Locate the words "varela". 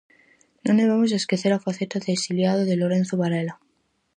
3.21-3.55